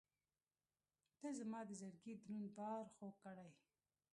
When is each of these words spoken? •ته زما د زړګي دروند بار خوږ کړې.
•ته 1.19 1.27
زما 1.39 1.59
د 1.67 1.71
زړګي 1.79 2.13
دروند 2.23 2.47
بار 2.57 2.83
خوږ 2.95 3.13
کړې. 3.23 3.49